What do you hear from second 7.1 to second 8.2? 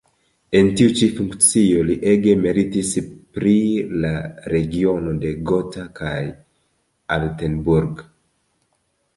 Altenburg.